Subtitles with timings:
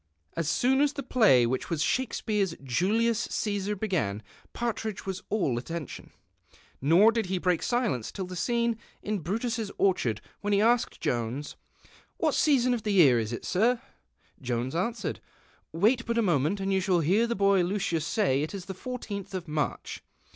[0.35, 6.09] As soon as the play, which was Shakesi)eares Julius C(vsar, began, Partridge was all attention,
[6.81, 9.75] nor did he break silence till the .scene in Brutus's 22 PARTRIDCiE AT .TTLIUS C^SAR"
[9.77, 11.55] orchard, win ii he asked Jones,"
[12.17, 13.45] What season of the year is it.
[13.45, 13.79] Sir?"'
[14.43, 15.19] Jonts answered,"'
[15.71, 18.73] Wait bnt a moment and you siiall liear the boy Lueius say it is the
[18.83, 19.99] l tth of Mareh."